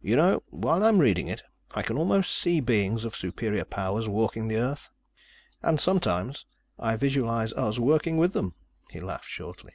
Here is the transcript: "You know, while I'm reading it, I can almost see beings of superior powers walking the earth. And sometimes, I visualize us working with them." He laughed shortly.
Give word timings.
"You 0.00 0.16
know, 0.16 0.42
while 0.48 0.82
I'm 0.82 1.00
reading 1.00 1.28
it, 1.28 1.42
I 1.72 1.82
can 1.82 1.98
almost 1.98 2.32
see 2.34 2.60
beings 2.60 3.04
of 3.04 3.14
superior 3.14 3.66
powers 3.66 4.08
walking 4.08 4.48
the 4.48 4.56
earth. 4.56 4.88
And 5.60 5.78
sometimes, 5.78 6.46
I 6.78 6.96
visualize 6.96 7.52
us 7.52 7.78
working 7.78 8.16
with 8.16 8.32
them." 8.32 8.54
He 8.88 9.00
laughed 9.00 9.28
shortly. 9.28 9.74